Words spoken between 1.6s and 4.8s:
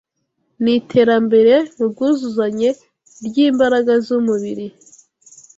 mu bwuzuzanye ry’imbaraga z’umubiri